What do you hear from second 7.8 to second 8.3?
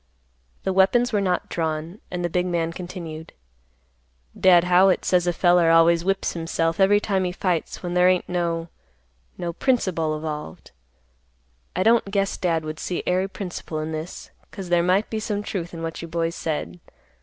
when there ain't